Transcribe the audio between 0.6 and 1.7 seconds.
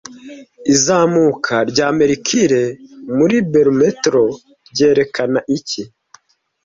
Izamuka